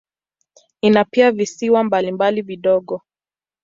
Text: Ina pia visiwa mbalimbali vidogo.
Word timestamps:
Ina 0.81 1.05
pia 1.05 1.31
visiwa 1.31 1.83
mbalimbali 1.83 2.41
vidogo. 2.41 3.01